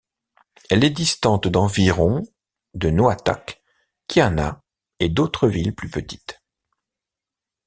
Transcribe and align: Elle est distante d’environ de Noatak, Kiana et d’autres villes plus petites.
Elle 0.71 0.83
est 0.83 0.89
distante 0.89 1.47
d’environ 1.47 2.23
de 2.73 2.89
Noatak, 2.89 3.61
Kiana 4.07 4.63
et 4.99 5.09
d’autres 5.09 5.47
villes 5.47 5.75
plus 5.75 5.91
petites. 5.91 6.41